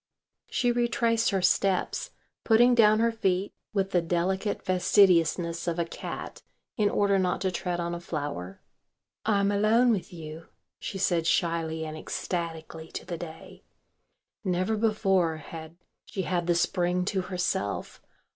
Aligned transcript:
She 0.49 0.71
retraced 0.71 1.29
her 1.29 1.43
steps, 1.43 2.09
putting 2.43 2.73
down 2.73 2.99
her 3.01 3.11
feet 3.11 3.53
with 3.71 3.91
the 3.91 4.01
delicate 4.01 4.63
fastidiousness 4.65 5.67
of 5.67 5.77
a 5.77 5.85
cat 5.85 6.41
in 6.75 6.89
order 6.89 7.19
not 7.19 7.39
to 7.41 7.51
tread 7.51 7.79
on 7.79 7.93
a 7.93 7.99
flower. 7.99 8.61
"I'm 9.27 9.51
alone 9.51 9.91
with 9.91 10.11
you," 10.11 10.47
she 10.79 10.97
said 10.97 11.27
shyly 11.27 11.85
and 11.85 11.95
ecstatically 11.95 12.87
to 12.93 13.05
the 13.05 13.19
day. 13.19 13.63
Never 14.43 14.75
before 14.75 15.37
had 15.37 15.75
she 16.07 16.23
had 16.23 16.47
the 16.47 16.55
Spring 16.55 17.05
to 17.05 17.21
herself. 17.21 18.01